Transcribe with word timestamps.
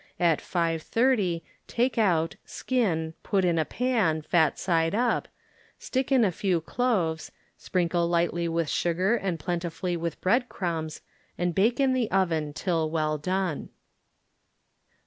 At 0.19 0.39
S.30 0.39 1.43
take 1.67 1.95
out, 1.95 2.35
skin, 2.43 3.13
put 3.21 3.45
in 3.45 3.59
a 3.59 3.65
pan, 3.65 4.23
fat 4.23 4.57
side 4.57 4.95
up, 4.95 5.27
stick 5.77 6.11
in 6.11 6.25
a 6.25 6.31
few 6.31 6.59
cloves, 6.59 7.31
sprinkle 7.55 8.07
slightly 8.07 8.47
with 8.47 8.67
sugar 8.67 9.15
and 9.15 9.37
plentifylly 9.37 9.95
with 9.97 10.19
bread 10.19 10.49
crumbs 10.49 11.01
and 11.37 11.53
bake 11.53 11.79
in 11.79 11.93
the 11.93 12.09
oven 12.09 12.51
till 12.53 12.89
well 12.89 13.19
done. 13.19 13.69